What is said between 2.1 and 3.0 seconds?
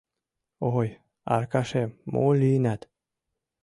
мо лийынат?